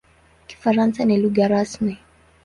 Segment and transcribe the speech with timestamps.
[0.47, 1.97] Kifaransa ni lugha rasmi.